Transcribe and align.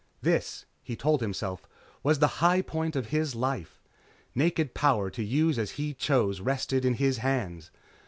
This, 0.23 0.65
he 0.81 0.95
told 0.95 1.21
himself, 1.21 1.69
was 2.01 2.17
the 2.17 2.41
high 2.41 2.63
point 2.63 2.95
of 2.95 3.09
his 3.09 3.35
life. 3.35 3.83
Naked 4.33 4.73
power 4.73 5.11
to 5.11 5.23
use 5.23 5.59
as 5.59 5.73
he 5.77 5.93
chose 5.93 6.41
rested 6.41 6.85
in 6.85 6.95
his 6.95 7.17
hands. 7.19 7.69